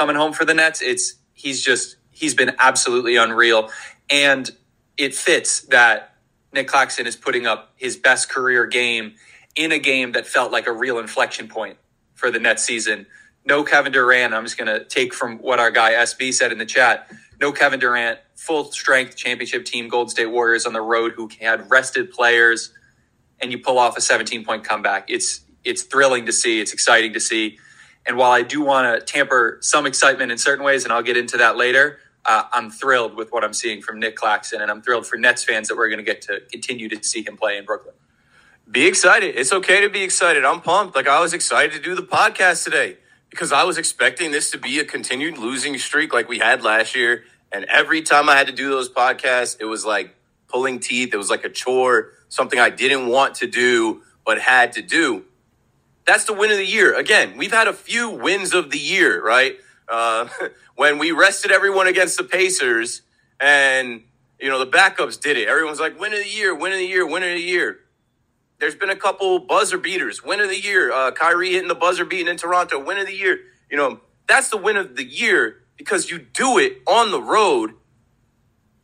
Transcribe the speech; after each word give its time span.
Coming 0.00 0.16
home 0.16 0.32
for 0.32 0.46
the 0.46 0.54
Nets. 0.54 0.80
It's 0.80 1.16
he's 1.34 1.62
just 1.62 1.96
he's 2.10 2.32
been 2.32 2.52
absolutely 2.58 3.16
unreal 3.16 3.68
and 4.08 4.50
it 4.96 5.14
fits 5.14 5.60
that 5.66 6.14
Nick 6.54 6.68
Claxton 6.68 7.06
is 7.06 7.16
putting 7.16 7.46
up 7.46 7.74
his 7.76 7.98
best 7.98 8.30
career 8.30 8.64
game 8.64 9.12
in 9.54 9.72
a 9.72 9.78
game 9.78 10.12
that 10.12 10.26
felt 10.26 10.52
like 10.52 10.66
a 10.66 10.72
real 10.72 10.98
inflection 10.98 11.48
point 11.48 11.76
for 12.14 12.30
the 12.30 12.38
Nets 12.38 12.62
season. 12.62 13.04
No 13.44 13.62
Kevin 13.62 13.92
Durant. 13.92 14.32
I'm 14.32 14.44
just 14.44 14.56
going 14.56 14.68
to 14.68 14.86
take 14.86 15.12
from 15.12 15.36
what 15.36 15.60
our 15.60 15.70
guy 15.70 15.92
SB 15.92 16.32
said 16.32 16.50
in 16.50 16.56
the 16.56 16.64
chat. 16.64 17.10
No 17.38 17.52
Kevin 17.52 17.78
Durant, 17.78 18.20
full 18.36 18.72
strength 18.72 19.16
championship 19.16 19.66
team, 19.66 19.88
Golden 19.88 20.08
State 20.08 20.30
Warriors 20.30 20.64
on 20.64 20.72
the 20.72 20.80
road 20.80 21.12
who 21.12 21.28
had 21.42 21.70
rested 21.70 22.10
players, 22.10 22.72
and 23.38 23.52
you 23.52 23.58
pull 23.58 23.78
off 23.78 23.98
a 23.98 24.00
17 24.00 24.46
point 24.46 24.64
comeback. 24.64 25.10
It's 25.10 25.42
it's 25.62 25.82
thrilling 25.82 26.24
to 26.24 26.32
see. 26.32 26.58
It's 26.58 26.72
exciting 26.72 27.12
to 27.12 27.20
see. 27.20 27.58
And 28.06 28.16
while 28.16 28.32
I 28.32 28.42
do 28.42 28.62
want 28.62 28.98
to 28.98 29.04
tamper 29.04 29.58
some 29.60 29.86
excitement 29.86 30.32
in 30.32 30.38
certain 30.38 30.64
ways, 30.64 30.84
and 30.84 30.92
I'll 30.92 31.02
get 31.02 31.16
into 31.16 31.36
that 31.38 31.56
later, 31.56 31.98
uh, 32.24 32.44
I'm 32.52 32.70
thrilled 32.70 33.14
with 33.16 33.32
what 33.32 33.44
I'm 33.44 33.54
seeing 33.54 33.82
from 33.82 33.98
Nick 33.98 34.16
Claxton, 34.16 34.60
and 34.60 34.70
I'm 34.70 34.82
thrilled 34.82 35.06
for 35.06 35.16
Nets 35.16 35.44
fans 35.44 35.68
that 35.68 35.76
we're 35.76 35.88
going 35.88 35.98
to 35.98 36.04
get 36.04 36.22
to 36.22 36.40
continue 36.50 36.88
to 36.88 37.02
see 37.04 37.22
him 37.26 37.36
play 37.36 37.56
in 37.56 37.64
Brooklyn. 37.64 37.94
Be 38.70 38.86
excited. 38.86 39.36
It's 39.36 39.52
okay 39.52 39.80
to 39.80 39.88
be 39.88 40.02
excited. 40.02 40.44
I'm 40.44 40.60
pumped. 40.60 40.94
Like 40.94 41.08
I 41.08 41.20
was 41.20 41.34
excited 41.34 41.72
to 41.72 41.80
do 41.80 41.94
the 41.94 42.02
podcast 42.02 42.64
today 42.64 42.98
because 43.30 43.52
I 43.52 43.64
was 43.64 43.78
expecting 43.78 44.30
this 44.30 44.50
to 44.52 44.58
be 44.58 44.78
a 44.78 44.84
continued 44.84 45.38
losing 45.38 45.76
streak 45.78 46.14
like 46.14 46.28
we 46.28 46.38
had 46.38 46.62
last 46.62 46.94
year. 46.94 47.24
And 47.50 47.64
every 47.64 48.02
time 48.02 48.28
I 48.28 48.36
had 48.36 48.46
to 48.46 48.52
do 48.52 48.70
those 48.70 48.88
podcasts, 48.88 49.56
it 49.60 49.64
was 49.64 49.84
like 49.84 50.14
pulling 50.48 50.78
teeth. 50.80 51.14
It 51.14 51.16
was 51.16 51.30
like 51.30 51.44
a 51.44 51.48
chore, 51.48 52.12
something 52.28 52.60
I 52.60 52.70
didn't 52.70 53.08
want 53.08 53.36
to 53.36 53.48
do, 53.48 54.02
but 54.24 54.40
had 54.40 54.72
to 54.74 54.82
do. 54.82 55.24
That's 56.10 56.24
the 56.24 56.32
win 56.32 56.50
of 56.50 56.56
the 56.56 56.66
year. 56.66 56.98
Again, 56.98 57.36
we've 57.36 57.52
had 57.52 57.68
a 57.68 57.72
few 57.72 58.10
wins 58.10 58.52
of 58.52 58.72
the 58.72 58.80
year, 58.80 59.24
right? 59.24 59.54
Uh, 59.88 60.26
when 60.74 60.98
we 60.98 61.12
rested 61.12 61.52
everyone 61.52 61.86
against 61.86 62.16
the 62.16 62.24
Pacers 62.24 63.02
and, 63.38 64.02
you 64.40 64.48
know, 64.48 64.58
the 64.58 64.66
backups 64.66 65.20
did 65.20 65.36
it. 65.36 65.46
Everyone's 65.46 65.78
like, 65.78 66.00
win 66.00 66.12
of 66.12 66.18
the 66.18 66.28
year, 66.28 66.52
win 66.52 66.72
of 66.72 66.78
the 66.78 66.84
year, 66.84 67.06
win 67.06 67.22
of 67.22 67.28
the 67.28 67.38
year. 67.38 67.78
There's 68.58 68.74
been 68.74 68.90
a 68.90 68.96
couple 68.96 69.38
buzzer 69.38 69.78
beaters. 69.78 70.24
Win 70.24 70.40
of 70.40 70.48
the 70.48 70.60
year. 70.60 70.92
Uh, 70.92 71.12
Kyrie 71.12 71.52
hitting 71.52 71.68
the 71.68 71.76
buzzer 71.76 72.04
beating 72.04 72.26
in 72.26 72.36
Toronto. 72.36 72.84
Win 72.84 72.98
of 72.98 73.06
the 73.06 73.14
year. 73.14 73.38
You 73.70 73.76
know, 73.76 74.00
that's 74.26 74.48
the 74.48 74.56
win 74.56 74.76
of 74.76 74.96
the 74.96 75.04
year 75.04 75.62
because 75.76 76.10
you 76.10 76.18
do 76.18 76.58
it 76.58 76.82
on 76.88 77.12
the 77.12 77.22
road 77.22 77.74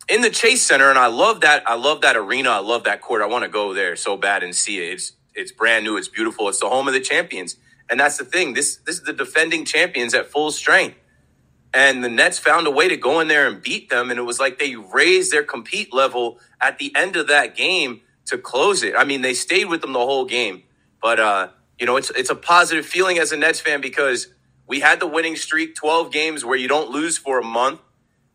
in 0.09 0.21
the 0.21 0.31
Chase 0.31 0.63
Center. 0.63 0.91
And 0.91 0.99
I 0.99 1.09
love 1.09 1.41
that. 1.41 1.69
I 1.69 1.75
love 1.75 2.03
that 2.03 2.17
arena. 2.17 2.51
I 2.51 2.61
love 2.61 2.85
that 2.85 3.01
court. 3.01 3.21
I 3.21 3.27
want 3.27 3.43
to 3.43 3.51
go 3.51 3.75
there 3.75 3.97
so 3.97 4.17
bad 4.17 4.45
and 4.45 4.55
see 4.55 4.79
it. 4.79 4.93
It's, 4.93 5.13
it's 5.37 5.53
brand 5.53 5.85
new. 5.85 5.97
It's 5.97 6.09
beautiful. 6.09 6.49
It's 6.49 6.61
the 6.61 6.69
home 6.69 6.89
of 6.89 6.95
the 6.95 7.01
champions. 7.01 7.57
And 7.89 8.01
that's 8.01 8.19
the 8.19 8.25
thing. 8.25 8.55
This, 8.55 8.77
this 8.77 8.97
is 8.97 9.03
the 9.05 9.13
defending 9.13 9.65
champions 9.65 10.15
at 10.15 10.27
full 10.27 10.51
strength. 10.51 10.97
And 11.75 12.03
the 12.03 12.09
Nets 12.09 12.39
found 12.39 12.67
a 12.67 12.71
way 12.71 12.89
to 12.89 12.97
go 12.97 13.21
in 13.21 13.29
there 13.29 13.47
and 13.47 13.63
beat 13.63 13.91
them. 13.91 14.11
And 14.11 14.19
it 14.19 14.23
was 14.23 14.41
like 14.41 14.59
they 14.59 14.77
raised 14.77 15.33
their 15.33 15.45
compete 15.45 15.93
level 15.93 16.41
at 16.61 16.79
the 16.79 16.93
end 16.97 17.17
of 17.17 17.29
that 17.29 17.57
game 17.57 18.01
to 18.27 18.39
close 18.39 18.83
it. 18.83 18.95
I 18.97 19.05
mean, 19.05 19.23
they 19.23 19.35
stayed 19.35 19.67
with 19.67 19.81
them 19.81 19.93
the 19.93 20.01
whole 20.01 20.25
game, 20.25 20.65
but 21.01 21.19
uh, 21.21 21.49
you 21.79 21.87
know, 21.87 21.97
it's 21.97 22.11
it's 22.11 22.31
a 22.31 22.35
positive 22.35 22.85
feeling 22.87 23.19
as 23.19 23.33
a 23.33 23.37
Nets 23.37 23.61
fan 23.61 23.81
because 23.81 24.29
we 24.67 24.81
had 24.81 25.01
the 25.01 25.07
winning 25.07 25.37
streak, 25.37 25.75
twelve 25.75 26.13
games 26.13 26.45
where 26.45 26.57
you 26.57 26.69
don't 26.69 26.91
lose 26.91 27.19
for 27.19 27.39
a 27.39 27.45
month. 27.45 27.81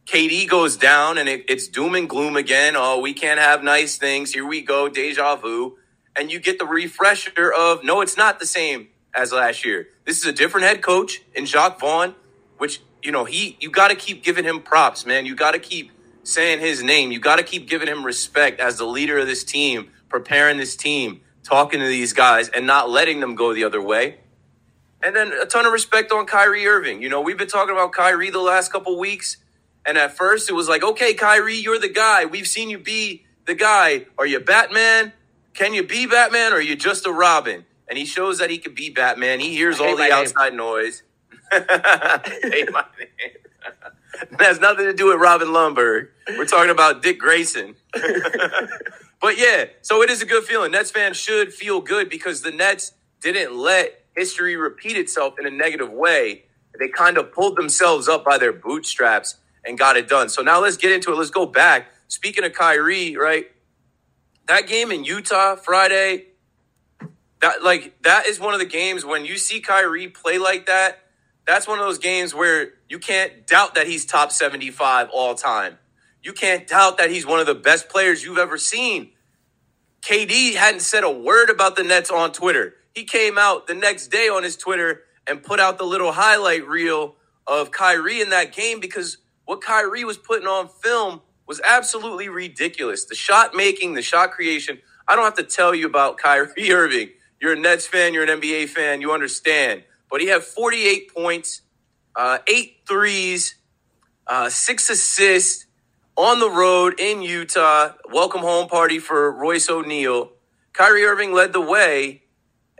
KD 0.05 0.47
goes 0.49 0.77
down 0.77 1.17
and 1.17 1.29
it, 1.29 1.45
it's 1.47 1.67
doom 1.67 1.95
and 1.95 2.09
gloom 2.09 2.35
again. 2.35 2.75
Oh, 2.75 2.99
we 2.99 3.13
can't 3.13 3.39
have 3.39 3.63
nice 3.63 3.97
things. 3.97 4.33
Here 4.33 4.45
we 4.45 4.61
go, 4.61 4.89
deja 4.89 5.35
vu. 5.35 5.77
And 6.15 6.31
you 6.31 6.39
get 6.39 6.59
the 6.59 6.65
refresher 6.65 7.51
of 7.51 7.83
no, 7.83 8.01
it's 8.01 8.17
not 8.17 8.39
the 8.39 8.45
same 8.45 8.89
as 9.13 9.31
last 9.31 9.65
year. 9.65 9.87
This 10.05 10.17
is 10.17 10.25
a 10.25 10.33
different 10.33 10.67
head 10.67 10.81
coach 10.81 11.21
in 11.33 11.45
Jacque 11.45 11.79
Vaughn, 11.79 12.15
which 12.57 12.81
you 13.01 13.11
know 13.11 13.25
he 13.25 13.57
you 13.59 13.69
got 13.69 13.89
to 13.89 13.95
keep 13.95 14.23
giving 14.23 14.43
him 14.43 14.61
props, 14.61 15.05
man. 15.05 15.25
You 15.25 15.35
got 15.35 15.51
to 15.51 15.59
keep 15.59 15.91
saying 16.23 16.59
his 16.59 16.83
name. 16.83 17.11
You 17.11 17.19
got 17.19 17.37
to 17.37 17.43
keep 17.43 17.67
giving 17.67 17.87
him 17.87 18.05
respect 18.05 18.59
as 18.59 18.77
the 18.77 18.85
leader 18.85 19.17
of 19.19 19.27
this 19.27 19.43
team, 19.43 19.89
preparing 20.09 20.57
this 20.57 20.75
team, 20.75 21.21
talking 21.43 21.79
to 21.79 21.87
these 21.87 22.13
guys, 22.13 22.49
and 22.49 22.67
not 22.67 22.89
letting 22.89 23.19
them 23.19 23.35
go 23.35 23.53
the 23.53 23.63
other 23.63 23.81
way. 23.81 24.17
And 25.03 25.15
then 25.15 25.31
a 25.33 25.45
ton 25.45 25.65
of 25.65 25.73
respect 25.73 26.11
on 26.11 26.25
Kyrie 26.27 26.67
Irving. 26.67 27.01
You 27.01 27.09
know, 27.09 27.21
we've 27.21 27.37
been 27.37 27.47
talking 27.47 27.73
about 27.73 27.91
Kyrie 27.91 28.29
the 28.29 28.39
last 28.39 28.71
couple 28.71 28.99
weeks. 28.99 29.37
And 29.83 29.97
at 29.97 30.15
first 30.15 30.49
it 30.49 30.53
was 30.53 30.69
like, 30.69 30.83
okay, 30.83 31.15
Kyrie, 31.15 31.55
you're 31.55 31.79
the 31.79 31.89
guy. 31.89 32.25
We've 32.25 32.47
seen 32.47 32.69
you 32.69 32.77
be 32.77 33.25
the 33.45 33.55
guy. 33.55 34.05
Are 34.17 34.27
you 34.27 34.39
Batman? 34.39 35.11
Can 35.53 35.73
you 35.73 35.83
be 35.83 36.05
Batman 36.05 36.53
or 36.53 36.57
are 36.57 36.61
you 36.61 36.75
just 36.75 37.05
a 37.05 37.11
Robin? 37.11 37.65
And 37.87 37.97
he 37.97 38.05
shows 38.05 38.39
that 38.39 38.49
he 38.49 38.57
can 38.57 38.73
be 38.73 38.89
Batman. 38.89 39.39
He 39.39 39.49
hears 39.53 39.79
all 39.79 39.97
the 39.97 40.11
outside 40.11 40.49
name. 40.49 40.57
noise. 40.57 41.03
hey, 41.51 42.65
my 42.71 42.85
name. 42.99 43.31
That 44.31 44.41
has 44.41 44.59
nothing 44.59 44.85
to 44.85 44.93
do 44.93 45.07
with 45.07 45.19
Robin 45.19 45.47
Lundberg. 45.47 46.09
We're 46.37 46.45
talking 46.45 46.69
about 46.69 47.01
Dick 47.01 47.19
Grayson. 47.19 47.75
but 49.21 49.37
yeah, 49.37 49.65
so 49.81 50.01
it 50.03 50.09
is 50.09 50.21
a 50.21 50.25
good 50.25 50.43
feeling. 50.43 50.71
Nets 50.71 50.91
fans 50.91 51.17
should 51.17 51.53
feel 51.53 51.81
good 51.81 52.09
because 52.09 52.41
the 52.41 52.51
Nets 52.51 52.93
didn't 53.21 53.55
let 53.57 54.05
history 54.15 54.55
repeat 54.55 54.97
itself 54.97 55.39
in 55.39 55.47
a 55.47 55.49
negative 55.49 55.91
way. 55.91 56.45
They 56.79 56.87
kind 56.89 57.17
of 57.17 57.33
pulled 57.33 57.57
themselves 57.57 58.07
up 58.07 58.23
by 58.23 58.37
their 58.37 58.53
bootstraps 58.53 59.37
and 59.65 59.77
got 59.77 59.97
it 59.97 60.07
done. 60.07 60.29
So 60.29 60.41
now 60.41 60.61
let's 60.61 60.77
get 60.77 60.91
into 60.91 61.11
it. 61.11 61.17
Let's 61.17 61.31
go 61.31 61.45
back. 61.45 61.87
Speaking 62.07 62.43
of 62.43 62.53
Kyrie, 62.53 63.15
right? 63.15 63.50
That 64.51 64.67
game 64.67 64.91
in 64.91 65.05
Utah 65.05 65.55
Friday, 65.55 66.25
that 67.41 67.63
like 67.63 68.03
that 68.03 68.27
is 68.27 68.39
one 68.39 68.53
of 68.53 68.59
the 68.59 68.65
games 68.65 69.05
when 69.05 69.25
you 69.25 69.37
see 69.37 69.61
Kyrie 69.61 70.09
play 70.09 70.37
like 70.37 70.67
that 70.67 70.99
that's 71.45 71.67
one 71.67 71.79
of 71.79 71.85
those 71.85 71.97
games 71.97 72.33
where 72.33 72.73
you 72.87 72.99
can't 72.99 73.47
doubt 73.47 73.75
that 73.75 73.87
he's 73.87 74.05
top 74.05 74.31
75 74.31 75.09
all 75.11 75.35
time. 75.35 75.77
You 76.23 76.33
can't 76.33 76.67
doubt 76.67 76.97
that 76.99 77.09
he's 77.09 77.25
one 77.25 77.39
of 77.39 77.47
the 77.47 77.55
best 77.55 77.89
players 77.89 78.23
you've 78.23 78.37
ever 78.37 78.57
seen. 78.57 79.11
KD 80.01 80.55
hadn't 80.55 80.81
said 80.81 81.03
a 81.03 81.11
word 81.11 81.49
about 81.49 81.75
the 81.75 81.83
Nets 81.83 82.11
on 82.11 82.31
Twitter. 82.31 82.75
He 82.93 83.03
came 83.03 83.37
out 83.37 83.67
the 83.67 83.73
next 83.73 84.07
day 84.07 84.29
on 84.29 84.43
his 84.43 84.55
Twitter 84.55 85.01
and 85.27 85.43
put 85.43 85.59
out 85.59 85.77
the 85.77 85.85
little 85.85 86.11
highlight 86.11 86.67
reel 86.67 87.15
of 87.47 87.71
Kyrie 87.71 88.21
in 88.21 88.29
that 88.29 88.53
game 88.53 88.79
because 88.79 89.17
what 89.45 89.61
Kyrie 89.61 90.05
was 90.05 90.17
putting 90.17 90.47
on 90.47 90.69
film 90.69 91.21
was 91.51 91.61
absolutely 91.65 92.29
ridiculous. 92.29 93.05
The 93.05 93.15
shot 93.15 93.53
making, 93.53 93.93
the 93.93 94.01
shot 94.01 94.31
creation. 94.31 94.79
I 95.07 95.15
don't 95.15 95.25
have 95.25 95.35
to 95.35 95.43
tell 95.43 95.75
you 95.75 95.85
about 95.85 96.17
Kyrie 96.23 96.71
Irving. 96.71 97.09
You're 97.41 97.53
a 97.53 97.59
Nets 97.59 97.85
fan, 97.85 98.13
you're 98.13 98.23
an 98.23 98.39
NBA 98.41 98.69
fan, 98.69 99.01
you 99.01 99.11
understand 99.11 99.83
but 100.11 100.19
he 100.19 100.27
had 100.27 100.43
48 100.43 101.13
points, 101.13 101.61
uh, 102.15 102.39
eight 102.47 102.81
threes, 102.87 103.55
uh, 104.27 104.49
six 104.49 104.89
assists 104.89 105.65
on 106.17 106.39
the 106.39 106.49
road 106.49 106.99
in 106.99 107.21
Utah. 107.21 107.93
Welcome 108.11 108.41
home 108.41 108.67
party 108.67 108.99
for 108.99 109.31
Royce 109.31 109.69
O'Neale. 109.69 110.31
Kyrie 110.73 111.05
Irving 111.05 111.33
led 111.33 111.53
the 111.53 111.61
way. 111.61 112.23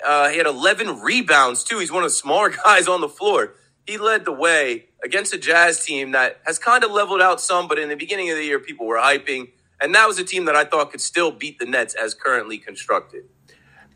Uh, 0.05 0.29
he 0.29 0.37
had 0.37 0.45
11 0.45 1.01
rebounds, 1.01 1.63
too. 1.63 1.79
He's 1.79 1.91
one 1.91 2.03
of 2.03 2.09
the 2.09 2.15
smaller 2.15 2.49
guys 2.65 2.87
on 2.87 2.99
the 2.99 3.09
floor. 3.09 3.53
He 3.85 3.97
led 3.97 4.25
the 4.25 4.31
way 4.31 4.85
against 5.03 5.33
a 5.33 5.37
Jazz 5.37 5.83
team 5.83 6.11
that 6.11 6.39
has 6.45 6.59
kind 6.59 6.83
of 6.83 6.91
leveled 6.91 7.21
out 7.21 7.41
some, 7.41 7.67
but 7.67 7.79
in 7.79 7.89
the 7.89 7.95
beginning 7.95 8.29
of 8.29 8.37
the 8.37 8.43
year, 8.43 8.59
people 8.59 8.85
were 8.85 8.97
hyping. 8.97 9.49
And 9.81 9.95
that 9.95 10.07
was 10.07 10.19
a 10.19 10.23
team 10.23 10.45
that 10.45 10.55
I 10.55 10.63
thought 10.63 10.91
could 10.91 11.01
still 11.01 11.31
beat 11.31 11.57
the 11.57 11.65
Nets 11.65 11.95
as 11.95 12.13
currently 12.13 12.57
constructed. 12.59 13.23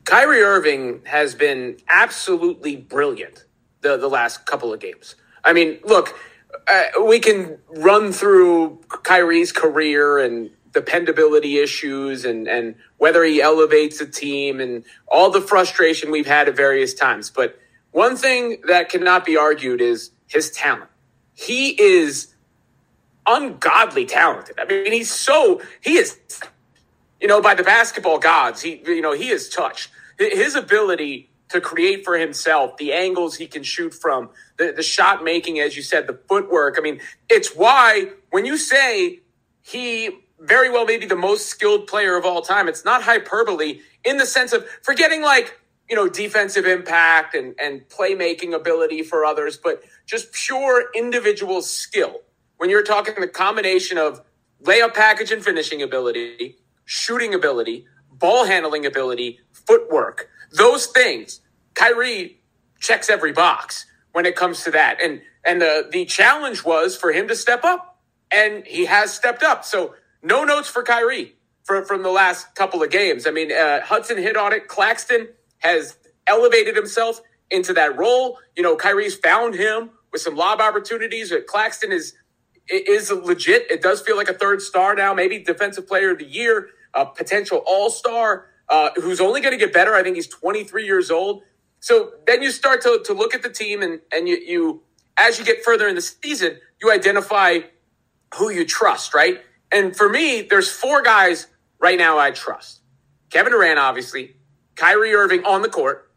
Kyrie 0.03 0.41
Irving 0.41 1.01
has 1.05 1.35
been 1.35 1.77
absolutely 1.87 2.75
brilliant 2.75 3.45
the, 3.81 3.97
the 3.97 4.07
last 4.07 4.45
couple 4.45 4.73
of 4.73 4.79
games. 4.79 5.15
I 5.43 5.53
mean, 5.53 5.79
look, 5.83 6.17
uh, 6.67 7.03
we 7.03 7.19
can 7.19 7.59
run 7.69 8.11
through 8.11 8.81
Kyrie's 8.89 9.51
career 9.51 10.19
and 10.19 10.49
dependability 10.73 11.59
issues 11.59 12.25
and, 12.25 12.47
and 12.47 12.75
whether 12.97 13.23
he 13.23 13.41
elevates 13.41 14.01
a 14.01 14.05
team 14.05 14.59
and 14.59 14.83
all 15.07 15.31
the 15.31 15.41
frustration 15.41 16.11
we've 16.11 16.27
had 16.27 16.49
at 16.49 16.55
various 16.55 16.93
times. 16.93 17.29
But 17.29 17.57
one 17.95 18.17
thing 18.17 18.57
that 18.67 18.89
cannot 18.89 19.23
be 19.23 19.37
argued 19.37 19.79
is 19.79 20.11
his 20.27 20.51
talent. 20.51 20.89
He 21.33 21.81
is 21.81 22.35
ungodly 23.25 24.05
talented. 24.05 24.59
I 24.59 24.65
mean, 24.65 24.91
he's 24.91 25.09
so, 25.09 25.61
he 25.79 25.95
is, 25.95 26.19
you 27.21 27.29
know, 27.29 27.41
by 27.41 27.55
the 27.55 27.63
basketball 27.63 28.19
gods, 28.19 28.61
he, 28.61 28.83
you 28.85 29.01
know, 29.01 29.13
he 29.13 29.29
is 29.29 29.47
touched. 29.47 29.91
His 30.19 30.55
ability 30.55 31.29
to 31.47 31.61
create 31.61 32.03
for 32.03 32.17
himself, 32.17 32.75
the 32.75 32.91
angles 32.91 33.37
he 33.37 33.47
can 33.47 33.63
shoot 33.63 33.93
from, 33.93 34.29
the, 34.57 34.73
the 34.75 34.83
shot 34.83 35.23
making, 35.23 35.61
as 35.61 35.77
you 35.77 35.81
said, 35.81 36.05
the 36.05 36.19
footwork. 36.27 36.75
I 36.77 36.81
mean, 36.81 36.99
it's 37.29 37.55
why 37.55 38.09
when 38.29 38.43
you 38.43 38.57
say 38.57 39.21
he 39.61 40.09
very 40.41 40.69
well 40.69 40.83
may 40.83 40.97
be 40.97 41.05
the 41.05 41.15
most 41.15 41.45
skilled 41.45 41.87
player 41.87 42.17
of 42.17 42.25
all 42.25 42.41
time, 42.41 42.67
it's 42.67 42.83
not 42.83 43.03
hyperbole 43.03 43.79
in 44.03 44.17
the 44.17 44.25
sense 44.25 44.51
of 44.51 44.67
forgetting 44.81 45.21
like, 45.21 45.57
you 45.89 45.95
know, 45.95 46.09
defensive 46.09 46.65
impact 46.65 47.35
and, 47.35 47.55
and 47.61 47.87
playmaking 47.89 48.53
ability 48.53 49.03
for 49.03 49.23
others, 49.23 49.57
but 49.57 49.83
just 50.05 50.31
pure 50.33 50.85
individual 50.95 51.61
skill. 51.61 52.21
When 52.57 52.69
you're 52.69 52.83
talking 52.83 53.13
the 53.19 53.27
combination 53.27 53.97
of 53.97 54.21
layup 54.63 54.93
package 54.93 55.31
and 55.31 55.43
finishing 55.43 55.81
ability, 55.81 56.57
shooting 56.85 57.33
ability, 57.33 57.85
ball 58.11 58.45
handling 58.45 58.85
ability, 58.85 59.39
footwork, 59.51 60.29
those 60.51 60.87
things, 60.87 61.41
Kyrie 61.75 62.39
checks 62.79 63.09
every 63.09 63.31
box 63.31 63.85
when 64.13 64.25
it 64.25 64.35
comes 64.35 64.63
to 64.63 64.71
that. 64.71 65.01
And 65.01 65.21
and 65.43 65.61
the 65.61 65.87
the 65.91 66.05
challenge 66.05 66.63
was 66.63 66.95
for 66.95 67.11
him 67.11 67.27
to 67.27 67.35
step 67.35 67.63
up, 67.63 67.99
and 68.31 68.65
he 68.65 68.85
has 68.85 69.13
stepped 69.13 69.43
up. 69.43 69.65
So 69.65 69.95
no 70.23 70.43
notes 70.43 70.69
for 70.69 70.81
Kyrie 70.81 71.35
from 71.63 71.85
from 71.85 72.01
the 72.01 72.09
last 72.09 72.55
couple 72.55 72.81
of 72.81 72.89
games. 72.89 73.27
I 73.27 73.31
mean, 73.31 73.51
uh, 73.51 73.81
Hudson 73.81 74.17
hit 74.17 74.37
on 74.37 74.53
it. 74.53 74.67
Claxton 74.67 75.27
has 75.59 75.97
elevated 76.27 76.75
himself 76.75 77.21
into 77.51 77.73
that 77.73 77.97
role. 77.97 78.39
You 78.55 78.63
know, 78.63 78.75
Kyrie's 78.75 79.15
found 79.15 79.55
him 79.55 79.91
with 80.11 80.21
some 80.21 80.35
lob 80.35 80.61
opportunities. 80.61 81.33
Claxton 81.47 81.91
is 81.91 82.13
is 82.67 83.11
legit. 83.11 83.69
It 83.69 83.81
does 83.81 84.01
feel 84.01 84.17
like 84.17 84.29
a 84.29 84.33
third 84.33 84.61
star 84.61 84.95
now, 84.95 85.13
maybe 85.13 85.39
defensive 85.39 85.87
player 85.87 86.11
of 86.11 86.19
the 86.19 86.25
year, 86.25 86.69
a 86.93 87.05
potential 87.05 87.61
all 87.65 87.89
star 87.89 88.47
uh, 88.69 88.89
who's 88.95 89.21
only 89.21 89.41
going 89.41 89.51
to 89.51 89.57
get 89.57 89.73
better. 89.73 89.93
I 89.93 90.03
think 90.03 90.15
he's 90.15 90.27
23 90.27 90.85
years 90.85 91.11
old. 91.11 91.43
So 91.79 92.13
then 92.25 92.41
you 92.41 92.51
start 92.51 92.81
to, 92.81 93.01
to 93.05 93.13
look 93.13 93.35
at 93.35 93.43
the 93.43 93.49
team 93.49 93.83
and, 93.83 93.99
and 94.11 94.27
you, 94.27 94.37
you, 94.37 94.83
as 95.17 95.37
you 95.37 95.45
get 95.45 95.63
further 95.63 95.87
in 95.87 95.95
the 95.95 96.01
season, 96.01 96.57
you 96.81 96.91
identify 96.91 97.59
who 98.35 98.49
you 98.49 98.65
trust, 98.65 99.13
right? 99.13 99.41
And 99.71 99.95
for 99.95 100.09
me, 100.09 100.41
there's 100.41 100.71
four 100.71 101.03
guys 101.03 101.47
right 101.79 101.97
now 101.97 102.17
I 102.17 102.31
trust. 102.31 102.81
Kevin 103.29 103.51
Durant, 103.51 103.77
obviously, 103.77 104.35
Kyrie 104.75 105.13
Irving 105.13 105.43
on 105.45 105.61
the 105.61 105.69
court, 105.69 106.11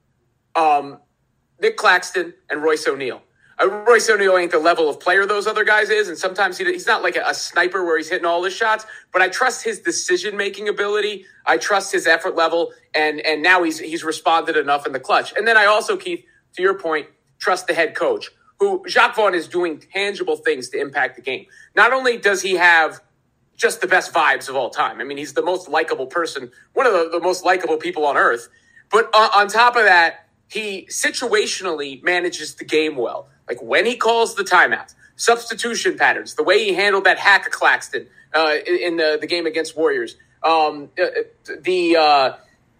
um, 0.55 0.99
Nick 1.61 1.77
Claxton, 1.77 2.35
and 2.51 2.63
Royce 2.63 2.87
O'Neale. 2.87 3.23
Uh, 3.61 3.69
Royce 3.87 4.09
O'Neale 4.09 4.37
ain't 4.37 4.53
the 4.53 4.59
level 4.59 4.89
of 4.89 5.01
player 5.01 5.27
those 5.27 5.47
other 5.47 5.65
guys 5.65 5.91
is, 5.91 6.09
and 6.09 6.17
sometimes 6.17 6.59
he, 6.59 6.65
he's 6.65 6.87
not 6.87 7.03
like 7.03 7.17
a, 7.17 7.23
a, 7.27 7.35
sniper 7.35 7.85
where 7.85 7.97
he's 7.97 8.09
hitting 8.09 8.27
all 8.27 8.43
his 8.45 8.55
shots. 8.55 8.87
But 9.13 9.23
I 9.23 9.29
trust 9.29 9.65
his 9.65 9.81
decision 9.81 10.37
making 10.37 10.69
ability. 10.69 11.25
I 11.47 11.57
trust 11.57 11.93
his 11.93 12.07
effort 12.07 12.37
level, 12.37 12.73
and 12.95 13.21
and 13.21 13.43
now 13.43 13.63
he's 13.63 13.79
he's 13.79 14.05
responded 14.05 14.57
enough 14.57 14.87
in 14.87 14.93
the 14.93 15.01
clutch. 15.01 15.35
And 15.37 15.47
then 15.47 15.57
I 15.57 15.67
also, 15.67 15.97
Keith, 15.97 16.25
to 16.55 16.63
your 16.63 16.75
point, 16.75 17.09
trust 17.41 17.67
the 17.67 17.75
head 17.75 17.97
coach, 17.97 18.31
who 18.61 18.85
Jacque 18.87 19.17
Vaughn 19.17 19.35
is 19.35 19.49
doing 19.49 19.81
tangible 19.93 20.37
things 20.37 20.69
to 20.71 20.81
impact 20.81 21.17
the 21.17 21.23
game. 21.23 21.47
Not 21.75 21.93
only 21.93 22.17
does 22.17 22.43
he 22.43 22.55
have 22.55 23.01
just 23.59 23.83
the 23.83 23.87
best 23.87 24.15
vibes 24.15 24.49
of 24.49 24.57
all 24.57 24.71
time. 24.71 25.03
I 25.03 25.05
mean, 25.05 25.19
he's 25.19 25.35
the 25.35 25.43
most 25.43 25.69
likable 25.69 26.07
person, 26.07 26.51
one 26.73 26.87
of 26.87 26.95
the, 26.95 27.11
the 27.11 27.21
most 27.21 27.45
likable 27.45 27.77
people 27.77 28.07
on 28.07 28.17
earth. 28.17 28.49
But 28.91 29.15
on, 29.15 29.29
on 29.35 29.49
top 29.49 29.77
of 29.77 29.85
that, 29.85 30.27
he 30.51 30.87
situationally 30.91 32.03
manages 32.03 32.55
the 32.55 32.65
game 32.65 32.97
well 32.97 33.29
like 33.49 33.63
when 33.63 33.87
he 33.87 33.97
calls 33.97 34.35
the 34.35 34.45
timeouts, 34.45 34.95
substitution 35.17 35.97
patterns, 35.97 36.35
the 36.35 36.43
way 36.43 36.63
he 36.65 36.75
handled 36.75 37.05
that 37.05 37.19
hack 37.19 37.47
of 37.47 37.53
Claxton 37.53 38.07
uh, 38.35 38.57
in 38.67 38.97
the, 38.97 39.19
the 39.21 39.27
game 39.27 39.47
against 39.47 39.77
Warriors, 39.77 40.17
um, 40.43 40.91
uh, 41.01 41.07
the 41.63 41.97
uh, 41.97 42.03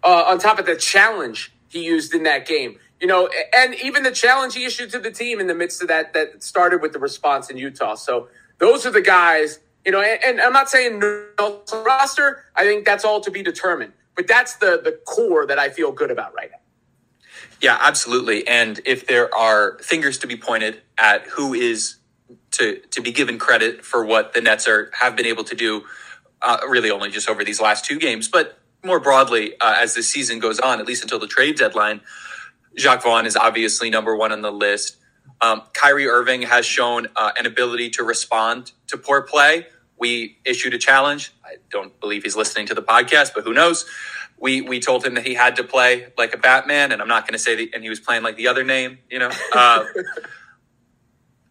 uh, 0.05 0.25
on 0.27 0.39
top 0.39 0.59
of 0.59 0.67
the 0.67 0.77
challenge 0.77 1.53
he 1.69 1.85
used 1.85 2.15
in 2.15 2.23
that 2.25 2.47
game, 2.47 2.79
you 3.01 3.07
know, 3.07 3.29
and 3.57 3.75
even 3.77 4.03
the 4.03 4.13
challenge 4.13 4.55
he 4.55 4.65
issued 4.65 4.91
to 4.91 4.99
the 4.99 5.11
team 5.11 5.41
in 5.41 5.47
the 5.47 5.55
midst 5.55 5.83
of 5.83 5.89
that 5.89 6.13
that 6.13 6.43
started 6.43 6.83
with 6.83 6.93
the 6.93 6.99
response 6.99 7.51
in 7.51 7.57
Utah. 7.57 7.95
So 7.95 8.29
those 8.59 8.87
are 8.87 8.91
the 8.91 9.03
guys, 9.03 9.59
you 9.85 9.93
know, 9.93 10.01
and, 10.01 10.21
and 10.25 10.41
I'm 10.41 10.53
not 10.53 10.69
saying 10.69 10.99
no 10.99 11.63
roster. 11.73 12.45
I 12.55 12.65
think 12.65 12.85
that's 12.85 13.05
all 13.05 13.21
to 13.21 13.31
be 13.31 13.43
determined, 13.43 13.93
but 14.17 14.27
that's 14.27 14.57
the 14.57 14.81
the 14.83 15.01
core 15.07 15.47
that 15.47 15.59
I 15.59 15.71
feel 15.71 15.93
good 15.93 16.11
about 16.11 16.35
right 16.35 16.51
now. 16.51 16.59
Yeah, 17.61 17.79
absolutely. 17.81 18.47
And 18.47 18.81
if 18.85 19.07
there 19.07 19.35
are 19.35 19.79
fingers 19.81 20.19
to 20.19 20.27
be 20.27 20.37
pointed 20.37 20.83
at 20.99 21.27
who 21.27 21.55
is 21.55 21.97
to 22.53 22.81
to 22.91 23.01
be 23.01 23.13
given 23.13 23.39
credit 23.39 23.85
for 23.85 24.05
what 24.05 24.33
the 24.35 24.41
Nets 24.41 24.69
are 24.69 24.91
have 24.95 25.17
been 25.17 25.27
able 25.27 25.45
to 25.45 25.55
do, 25.55 25.85
uh, 26.43 26.59
really 26.69 26.91
only 26.91 27.11
just 27.11 27.29
over 27.29 27.45
these 27.45 27.61
last 27.61 27.85
two 27.85 27.99
games, 27.99 28.29
but 28.29 28.59
more 28.85 29.01
broadly 29.01 29.55
uh, 29.61 29.75
as 29.79 29.95
the 29.95 30.03
season 30.03 30.39
goes 30.39 30.61
on, 30.61 30.81
at 30.81 30.87
least 30.87 31.03
until 31.03 31.19
the 31.19 31.27
trade 31.27 31.57
deadline, 31.57 32.01
Jacque 32.77 33.03
Vaughn 33.03 33.27
is 33.27 33.37
obviously 33.37 33.91
number 33.91 34.17
one 34.17 34.31
on 34.31 34.43
the 34.43 34.53
list. 34.53 34.97
Um, 35.41 35.63
Kyrie 35.73 36.09
Irving 36.09 36.43
has 36.43 36.67
shown 36.67 37.09
uh, 37.17 37.33
an 37.39 37.47
ability 37.47 37.91
to 37.91 38.03
respond 38.03 38.73
to 38.89 38.97
poor 38.97 39.23
play. 39.23 39.67
We 39.99 40.39
issued 40.45 40.75
a 40.75 40.79
challenge. 40.79 41.33
I 41.45 41.57
don't 41.71 41.99
believe 42.01 42.23
he's 42.23 42.37
listening 42.37 42.67
to 42.67 42.75
the 42.75 42.83
podcast, 42.83 43.33
but 43.35 43.45
who 43.45 43.53
knows? 43.53 43.85
we 44.41 44.61
we 44.61 44.81
told 44.81 45.05
him 45.05 45.15
that 45.15 45.27
he 45.27 45.35
had 45.35 45.57
to 45.57 45.65
play 45.65 46.09
like 46.17 46.35
a 46.35 46.39
Batman, 46.39 46.93
and 46.93 47.03
I'm 47.03 47.09
not 47.09 47.27
going 47.27 47.33
to 47.33 47.39
say 47.39 47.57
that, 47.57 47.75
and 47.75 47.83
he 47.83 47.91
was 47.91 48.01
playing 48.01 48.23
like 48.23 48.37
the 48.37 48.49
other 48.49 48.65
name, 48.65 48.99
you 49.11 49.19
know, 49.19 49.31
uh, 49.53 49.85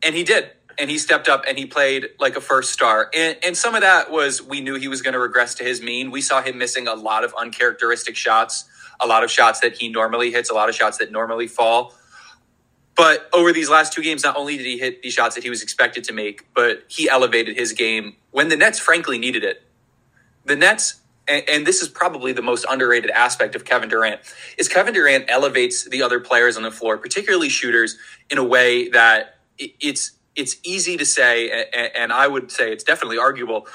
and 0.04 0.16
he 0.16 0.24
did, 0.24 0.52
and 0.80 0.90
he 0.90 0.98
stepped 0.98 1.28
up 1.28 1.44
and 1.48 1.58
he 1.58 1.66
played 1.66 2.10
like 2.20 2.36
a 2.36 2.42
first 2.42 2.72
star, 2.72 3.10
and 3.14 3.38
and 3.46 3.58
some 3.58 3.76
of 3.76 3.82
that 3.82 4.12
was 4.12 4.42
we 4.42 4.62
knew 4.62 4.76
he 4.76 4.88
was 4.88 5.02
going 5.02 5.14
to 5.14 5.20
regress 5.20 5.56
to 5.56 5.64
his 5.64 5.82
mean. 5.82 6.12
We 6.12 6.22
saw 6.22 6.42
him 6.42 6.58
missing 6.58 6.88
a 6.88 6.94
lot 6.94 7.24
of 7.24 7.34
uncharacteristic 7.38 8.16
shots, 8.16 8.66
a 9.00 9.08
lot 9.08 9.24
of 9.24 9.32
shots 9.32 9.60
that 9.62 9.78
he 9.78 9.90
normally 9.90 10.32
hits, 10.32 10.50
a 10.50 10.54
lot 10.54 10.70
of 10.70 10.76
shots 10.76 10.98
that 11.00 11.12
normally 11.12 11.48
fall. 11.48 11.94
But 12.98 13.30
over 13.32 13.54
these 13.54 13.70
last 13.70 13.94
two 13.94 14.02
games, 14.02 14.24
not 14.24 14.36
only 14.36 14.58
did 14.58 14.66
he 14.66 14.80
hit 14.80 15.04
the 15.04 15.12
shots 15.12 15.36
that 15.36 15.44
he 15.44 15.52
was 15.52 15.62
expected 15.62 16.04
to 16.06 16.14
make, 16.14 16.48
but 16.56 16.84
he 16.88 17.08
elevated 17.08 17.56
his 17.56 17.72
game 17.72 18.16
when 18.32 18.50
the 18.50 18.58
Nets 18.58 18.80
frankly 18.80 19.20
needed 19.20 19.44
it. 19.44 19.62
The 20.46 20.56
Nets 20.56 21.02
and, 21.28 21.44
and, 21.50 21.68
this 21.68 21.82
is 21.82 21.90
probably 21.90 22.32
the 22.32 22.42
most 22.42 22.66
underrated 22.70 23.12
aspect 23.12 23.54
of 23.54 23.66
Kevin 23.66 23.90
Durant, 23.90 24.22
is 24.58 24.70
Kevin 24.70 24.94
Durant 24.94 25.26
elevates 25.28 25.84
the 25.84 26.02
other 26.02 26.22
players 26.22 26.56
on 26.56 26.64
the 26.64 26.72
floor, 26.72 26.98
particularly 26.98 27.50
shooters, 27.50 27.98
in 28.30 28.38
a 28.38 28.44
way 28.44 28.88
that 28.90 29.36
it's 29.58 30.12
it's 30.36 30.56
easy 30.64 30.96
to 30.98 31.06
say, 31.06 31.66
and 31.96 32.14
I 32.14 32.28
would 32.28 32.52
say 32.52 32.72
it's 32.72 32.84
definitely 32.84 33.18
arguable 33.18 33.68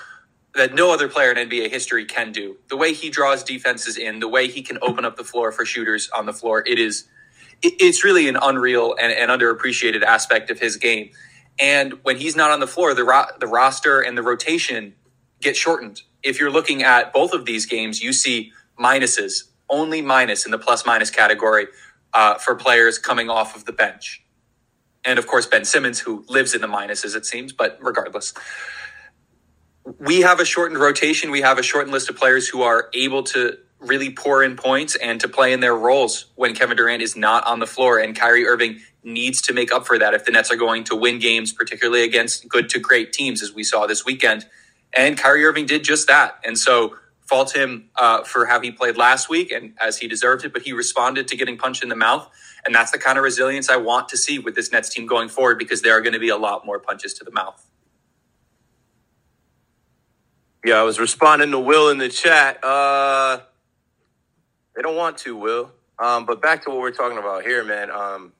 that 0.55 0.75
no 0.75 0.93
other 0.93 1.09
player 1.09 1.33
in 1.33 1.49
NBA 1.49 1.71
history 1.71 2.05
can 2.05 2.31
do. 2.31 2.57
The 2.69 2.77
way 2.77 2.93
he 2.93 3.11
draws 3.11 3.43
defenses 3.43 3.97
in, 3.97 4.21
the 4.21 4.29
way 4.29 4.49
he 4.49 4.63
can 4.63 4.79
open 4.81 5.05
up 5.05 5.17
the 5.17 5.25
floor 5.25 5.51
for 5.51 5.65
shooters 5.65 6.09
on 6.11 6.27
the 6.27 6.33
floor, 6.33 6.63
it 6.67 6.79
is 6.79 7.09
it's 7.63 8.05
really 8.05 8.29
an 8.29 8.37
unreal 8.41 8.97
and, 9.01 9.13
and 9.13 9.31
underappreciated 9.31 10.03
aspect 10.03 10.51
of 10.51 10.61
his 10.61 10.77
game. 10.77 11.11
And 11.61 11.95
when 12.05 12.19
he's 12.19 12.37
not 12.37 12.51
on 12.51 12.61
the 12.61 12.69
floor, 12.69 12.95
the 12.95 13.05
ro- 13.05 13.27
the 13.41 13.47
roster 13.49 14.01
and 14.01 14.19
the 14.19 14.23
rotation 14.23 14.95
get 15.41 15.57
shortened 15.57 16.03
if 16.23 16.41
you're 16.41 16.51
looking 16.51 16.83
at 16.83 17.13
both 17.13 17.33
of 17.35 17.45
these 17.47 17.67
games, 17.67 18.03
you 18.03 18.13
see 18.13 18.53
minuses, 18.79 19.45
only 19.71 20.03
minus 20.03 20.45
in 20.45 20.53
the 20.53 20.59
plus 20.59 20.87
minus 20.87 21.11
category 21.11 21.67
uh, 22.15 22.37
for 22.37 22.55
players 22.55 22.99
coming 22.99 23.31
off 23.31 23.57
of 23.57 23.65
the 23.65 23.73
bench. 23.73 24.25
And 25.05 25.19
of 25.19 25.27
course, 25.27 25.47
Ben 25.47 25.65
Simmons, 25.65 26.01
who 26.01 26.25
lives 26.29 26.55
in 26.55 26.61
the 26.61 26.69
minuses, 26.69 27.17
it 27.17 27.27
seems, 27.27 27.53
but 27.53 27.79
regardless. 27.81 28.35
We 30.01 30.23
have 30.23 30.41
a 30.41 30.45
shortened 30.45 30.81
rotation. 30.81 31.31
We 31.31 31.43
have 31.43 31.59
a 31.59 31.63
shortened 31.63 31.93
list 31.93 32.11
of 32.11 32.17
players 32.17 32.49
who 32.49 32.63
are 32.63 32.91
able 32.95 33.23
to 33.25 33.59
really 33.83 34.13
pour 34.13 34.43
in 34.43 34.57
points 34.57 34.97
and 34.97 35.21
to 35.21 35.29
play 35.29 35.53
in 35.53 35.61
their 35.61 35.77
roles 35.77 36.27
when 36.37 36.55
Kevin 36.55 36.77
Durant 36.77 37.03
is 37.03 37.17
not 37.17 37.47
on 37.47 37.59
the 37.61 37.67
floor. 37.67 37.99
And 37.99 38.17
Kyrie 38.17 38.47
Irving 38.47 38.81
needs 39.05 39.43
to 39.43 39.53
make 39.53 39.73
up 39.73 39.87
for 39.87 39.99
that 39.99 40.15
if 40.15 40.25
the 40.25 40.33
Nets 40.33 40.51
are 40.53 40.57
going 40.57 40.85
to 40.85 40.97
win 40.97 41.19
games, 41.19 41.53
particularly 41.53 42.05
against 42.05 42.49
good 42.49 42.69
to 42.71 42.79
great 42.79 43.13
teams, 43.13 43.43
as 43.43 43.53
we 43.53 43.65
saw 43.65 43.87
this 43.87 44.05
weekend. 44.05 44.47
And 44.97 45.19
Kyrie 45.19 45.45
Irving 45.45 45.67
did 45.67 45.85
just 45.85 46.09
that. 46.09 46.37
And 46.45 46.59
so 46.59 46.97
fault 47.21 47.55
him 47.57 47.89
uh, 47.97 48.23
for 48.25 48.47
how 48.47 48.61
he 48.61 48.71
played 48.71 48.97
last 48.97 49.29
week 49.29 49.51
and 49.51 49.75
as 49.81 49.99
he 49.99 50.09
deserved 50.09 50.45
it, 50.45 50.53
but 50.53 50.63
he 50.63 50.73
responded 50.73 51.29
to 51.29 51.37
getting 51.37 51.57
punched 51.57 51.83
in 51.83 51.89
the 51.89 51.97
mouth. 51.97 52.29
And 52.65 52.75
that's 52.75 52.93
the 52.93 52.99
kind 52.99 53.19
of 53.19 53.25
resilience 53.25 53.69
I 53.71 53.77
want 53.77 54.09
to 54.11 54.17
see 54.17 54.39
with 54.39 54.55
this 54.55 54.71
Nets 54.71 54.89
team 54.89 55.07
going 55.07 55.29
forward 55.29 55.59
because 55.59 55.83
there 55.83 55.97
are 55.97 56.01
going 56.01 56.13
to 56.13 56.21
be 56.21 56.29
a 56.29 56.37
lot 56.37 56.65
more 56.67 56.79
punches 56.79 57.15
to 57.15 57.25
the 57.25 57.33
mouth. 57.33 57.67
Yeah, 60.65 60.77
I 60.77 60.83
was 60.83 61.01
responding 61.01 61.51
to 61.53 61.59
Will 61.59 61.89
in 61.89 61.99
the 61.99 62.09
chat. 62.09 62.63
Uh, 62.63 63.41
they 64.75 64.83
don't 64.83 64.97
want 64.97 65.19
to, 65.19 65.37
Will. 65.37 65.73
Um, 65.99 66.27
but 66.27 66.41
back 66.41 66.65
to 66.65 66.71
what 66.71 66.81
we're 66.81 66.91
talking 66.91 67.19
about 67.19 67.43
here, 67.45 67.65
man. 67.65 67.91
Um, 67.91 68.33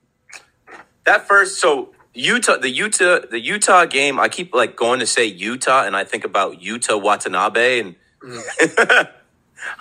that 1.05 1.29
first, 1.29 1.61
so 1.61 1.95
Utah, 2.15 2.59
the 2.59 2.71
Utah, 2.71 3.21
the 3.31 3.41
Utah 3.41 3.85
game. 3.87 4.21
I 4.21 4.29
keep 4.29 4.55
like 4.55 4.77
going 4.77 5.01
to 5.01 5.07
say 5.07 5.25
Utah, 5.25 5.85
and 5.85 5.97
I 5.97 6.05
think 6.05 6.25
about 6.25 6.61
Yuta 6.61 7.01
Watanabe, 7.01 7.81
and 7.81 7.97
mm. 8.23 9.09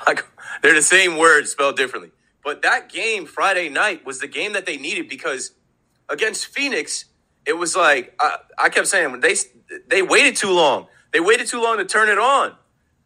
like 0.08 0.26
they're 0.62 0.74
the 0.74 0.82
same 0.82 1.18
word 1.18 1.48
spelled 1.48 1.76
differently. 1.76 2.12
But 2.44 2.62
that 2.64 2.90
game 2.90 3.26
Friday 3.26 3.70
night 3.70 4.06
was 4.06 4.20
the 4.20 4.28
game 4.28 4.54
that 4.54 4.66
they 4.66 4.78
needed 4.78 5.10
because 5.10 5.52
against 6.10 6.48
Phoenix, 6.48 7.06
it 7.46 7.54
was 7.54 7.76
like 7.76 8.16
I, 8.20 8.38
I 8.58 8.70
kept 8.70 8.88
saying 8.88 9.20
they 9.20 9.36
they 9.88 10.02
waited 10.02 10.36
too 10.36 10.52
long. 10.52 10.88
They 11.12 11.20
waited 11.20 11.48
too 11.48 11.62
long 11.62 11.78
to 11.78 11.86
turn 11.86 12.10
it 12.10 12.18
on. 12.18 12.56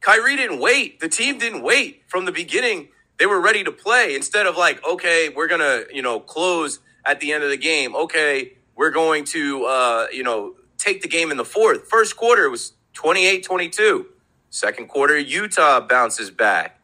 Kyrie 0.01 0.35
didn't 0.35 0.59
wait. 0.59 0.99
The 0.99 1.09
team 1.09 1.39
didn't 1.39 1.63
wait 1.63 2.03
from 2.07 2.25
the 2.25 2.31
beginning. 2.31 2.89
They 3.17 3.25
were 3.25 3.39
ready 3.39 3.63
to 3.63 3.71
play 3.71 4.15
instead 4.15 4.45
of 4.45 4.57
like, 4.57 4.85
okay, 4.85 5.29
we're 5.29 5.47
gonna 5.47 5.83
you 5.91 6.01
know 6.01 6.19
close 6.19 6.79
at 7.05 7.19
the 7.19 7.31
end 7.31 7.43
of 7.43 7.49
the 7.49 7.57
game. 7.57 7.95
Okay, 7.95 8.53
we're 8.75 8.91
going 8.91 9.23
to, 9.25 9.65
uh, 9.65 10.07
you 10.11 10.23
know, 10.23 10.55
take 10.77 11.01
the 11.01 11.07
game 11.07 11.31
in 11.31 11.37
the 11.37 11.45
fourth. 11.45 11.87
First 11.89 12.17
quarter 12.17 12.49
was 12.49 12.73
28 12.93 13.43
22. 13.43 14.07
Second 14.49 14.87
quarter, 14.87 15.17
Utah 15.17 15.81
bounces 15.81 16.31
back. 16.31 16.79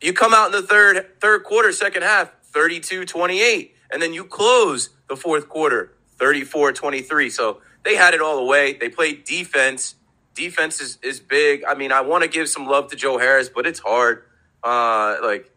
You 0.00 0.12
come 0.12 0.34
out 0.34 0.46
in 0.46 0.52
the 0.52 0.66
third 0.66 1.20
third 1.20 1.44
quarter, 1.44 1.72
second 1.72 2.02
half, 2.02 2.30
32 2.44 3.04
28. 3.04 3.74
And 3.90 4.02
then 4.02 4.12
you 4.12 4.24
close 4.24 4.90
the 5.08 5.16
fourth 5.16 5.48
quarter, 5.48 5.92
34 6.18 6.72
23. 6.72 7.30
So 7.30 7.60
they 7.84 7.96
had 7.96 8.14
it 8.14 8.20
all 8.20 8.38
away. 8.38 8.74
They 8.74 8.88
played 8.88 9.24
defense. 9.24 9.94
Defense 10.34 10.80
is, 10.80 10.98
is 11.02 11.18
big. 11.20 11.64
I 11.64 11.74
mean, 11.74 11.90
I 11.90 12.02
want 12.02 12.22
to 12.22 12.28
give 12.28 12.48
some 12.48 12.66
love 12.66 12.90
to 12.90 12.96
Joe 12.96 13.18
Harris, 13.18 13.48
but 13.48 13.66
it's 13.66 13.80
hard. 13.80 14.24
Uh, 14.62 15.16
like, 15.22 15.50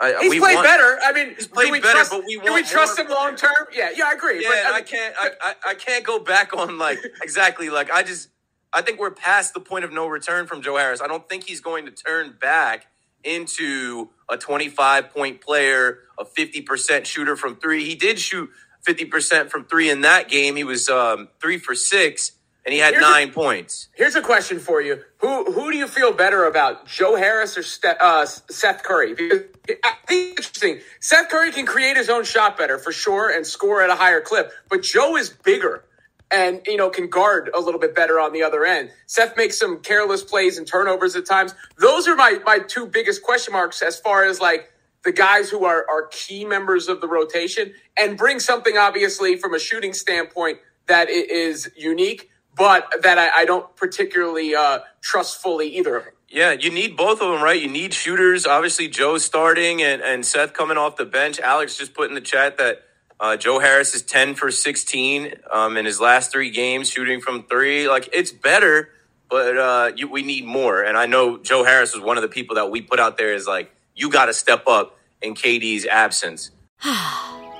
I, 0.00 0.16
he's 0.22 0.40
played 0.40 0.54
want, 0.54 0.66
better. 0.66 0.98
I 1.02 1.12
mean, 1.12 1.34
he's 1.34 1.46
played 1.46 1.70
better, 1.82 1.92
trust, 1.92 2.10
but 2.10 2.24
we 2.24 2.40
do 2.40 2.54
we 2.54 2.62
trust 2.62 2.98
him 2.98 3.08
long 3.08 3.36
term? 3.36 3.50
Yeah, 3.72 3.90
yeah, 3.94 4.04
I 4.06 4.12
agree. 4.12 4.42
Yeah, 4.42 4.48
but, 4.48 4.72
I, 4.72 4.76
I, 4.76 4.80
can't. 4.80 5.14
I, 5.18 5.30
I, 5.40 5.54
I 5.70 5.74
can't 5.74 6.04
go 6.04 6.18
back 6.18 6.56
on 6.56 6.78
like 6.78 6.98
exactly 7.22 7.70
like 7.70 7.90
I 7.90 8.02
just. 8.02 8.28
I 8.72 8.82
think 8.82 9.00
we're 9.00 9.10
past 9.10 9.52
the 9.52 9.60
point 9.60 9.84
of 9.84 9.92
no 9.92 10.06
return 10.06 10.46
from 10.46 10.62
Joe 10.62 10.76
Harris. 10.76 11.00
I 11.02 11.08
don't 11.08 11.28
think 11.28 11.48
he's 11.48 11.60
going 11.60 11.86
to 11.86 11.90
turn 11.90 12.36
back 12.40 12.86
into 13.24 14.10
a 14.28 14.36
25 14.36 15.10
point 15.10 15.40
player, 15.40 15.98
a 16.18 16.24
50% 16.24 17.04
shooter 17.04 17.36
from 17.36 17.56
three. 17.56 17.84
He 17.84 17.96
did 17.96 18.20
shoot 18.20 18.48
50% 18.86 19.50
from 19.50 19.64
three 19.64 19.90
in 19.90 20.02
that 20.02 20.28
game. 20.28 20.54
He 20.54 20.62
was 20.62 20.88
um, 20.88 21.28
three 21.40 21.58
for 21.58 21.74
six 21.74 22.32
and 22.64 22.72
he 22.72 22.78
had 22.78 22.94
here's 22.94 23.02
nine 23.02 23.30
a, 23.30 23.32
points. 23.32 23.88
Here's 23.94 24.14
a 24.14 24.22
question 24.22 24.58
for 24.58 24.80
you: 24.80 25.00
Who 25.18 25.52
who 25.52 25.70
do 25.70 25.76
you 25.78 25.86
feel 25.86 26.12
better 26.12 26.44
about, 26.44 26.86
Joe 26.86 27.16
Harris 27.16 27.56
or 27.56 27.62
Ste- 27.62 28.00
uh, 28.00 28.26
Seth 28.26 28.82
Curry? 28.82 29.14
Because 29.14 29.42
I 29.84 29.94
think 30.06 30.30
interesting. 30.30 30.80
Seth 31.00 31.28
Curry 31.30 31.52
can 31.52 31.66
create 31.66 31.96
his 31.96 32.08
own 32.10 32.24
shot 32.24 32.58
better 32.58 32.78
for 32.78 32.92
sure 32.92 33.30
and 33.30 33.46
score 33.46 33.82
at 33.82 33.90
a 33.90 33.96
higher 33.96 34.20
clip, 34.20 34.52
but 34.68 34.82
Joe 34.82 35.16
is 35.16 35.30
bigger 35.30 35.84
and 36.30 36.60
you 36.66 36.76
know 36.76 36.90
can 36.90 37.08
guard 37.08 37.50
a 37.56 37.60
little 37.60 37.80
bit 37.80 37.94
better 37.94 38.20
on 38.20 38.32
the 38.32 38.42
other 38.42 38.64
end. 38.64 38.90
Seth 39.06 39.36
makes 39.36 39.58
some 39.58 39.80
careless 39.80 40.22
plays 40.22 40.58
and 40.58 40.66
turnovers 40.66 41.16
at 41.16 41.26
times. 41.26 41.54
Those 41.78 42.08
are 42.08 42.16
my 42.16 42.38
my 42.44 42.58
two 42.60 42.86
biggest 42.86 43.22
question 43.22 43.52
marks 43.52 43.82
as 43.82 43.98
far 43.98 44.24
as 44.24 44.40
like 44.40 44.70
the 45.04 45.12
guys 45.12 45.50
who 45.50 45.64
are 45.64 45.86
are 45.90 46.06
key 46.08 46.44
members 46.44 46.88
of 46.88 47.00
the 47.00 47.08
rotation 47.08 47.72
and 47.98 48.16
bring 48.18 48.38
something 48.40 48.76
obviously 48.76 49.36
from 49.36 49.54
a 49.54 49.58
shooting 49.58 49.92
standpoint 49.92 50.58
that 50.86 51.10
is 51.10 51.70
unique 51.76 52.30
but 52.60 52.92
that 53.02 53.16
I, 53.16 53.40
I 53.40 53.44
don't 53.46 53.74
particularly 53.74 54.54
uh, 54.54 54.80
trust 55.00 55.40
fully 55.40 55.78
either 55.78 55.96
of 55.96 56.04
them. 56.04 56.12
Yeah, 56.28 56.52
you 56.52 56.70
need 56.70 56.94
both 56.94 57.22
of 57.22 57.32
them, 57.32 57.42
right? 57.42 57.60
You 57.60 57.68
need 57.68 57.94
shooters. 57.94 58.44
Obviously, 58.44 58.86
Joe 58.86 59.16
starting 59.16 59.82
and, 59.82 60.02
and 60.02 60.26
Seth 60.26 60.52
coming 60.52 60.76
off 60.76 60.96
the 60.96 61.06
bench. 61.06 61.40
Alex 61.40 61.78
just 61.78 61.94
put 61.94 62.10
in 62.10 62.14
the 62.14 62.20
chat 62.20 62.58
that 62.58 62.82
uh, 63.18 63.38
Joe 63.38 63.60
Harris 63.60 63.94
is 63.94 64.02
10 64.02 64.34
for 64.34 64.50
16 64.50 65.36
um, 65.50 65.78
in 65.78 65.86
his 65.86 66.02
last 66.02 66.30
three 66.30 66.50
games, 66.50 66.90
shooting 66.90 67.22
from 67.22 67.44
three. 67.44 67.88
Like, 67.88 68.10
it's 68.12 68.30
better, 68.30 68.90
but 69.30 69.56
uh, 69.56 69.92
you, 69.96 70.10
we 70.10 70.22
need 70.22 70.44
more. 70.44 70.82
And 70.82 70.98
I 70.98 71.06
know 71.06 71.38
Joe 71.38 71.64
Harris 71.64 71.94
was 71.94 72.04
one 72.04 72.18
of 72.18 72.22
the 72.22 72.28
people 72.28 72.56
that 72.56 72.70
we 72.70 72.82
put 72.82 73.00
out 73.00 73.16
there 73.16 73.32
is 73.32 73.46
like, 73.46 73.74
you 73.94 74.10
got 74.10 74.26
to 74.26 74.34
step 74.34 74.64
up 74.66 74.98
in 75.22 75.34
KD's 75.34 75.86
absence. 75.86 76.50